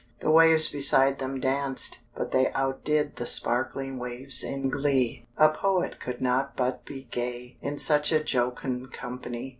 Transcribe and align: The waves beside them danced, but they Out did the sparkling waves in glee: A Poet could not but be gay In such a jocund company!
The 0.19 0.31
waves 0.31 0.67
beside 0.67 1.19
them 1.19 1.39
danced, 1.39 1.99
but 2.15 2.31
they 2.31 2.51
Out 2.53 2.83
did 2.83 3.17
the 3.17 3.27
sparkling 3.27 3.99
waves 3.99 4.43
in 4.43 4.67
glee: 4.67 5.27
A 5.37 5.49
Poet 5.49 5.99
could 5.99 6.21
not 6.21 6.55
but 6.57 6.83
be 6.85 7.03
gay 7.11 7.59
In 7.61 7.77
such 7.77 8.11
a 8.11 8.23
jocund 8.23 8.91
company! 8.91 9.49